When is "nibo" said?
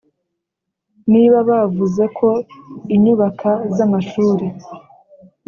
1.11-1.39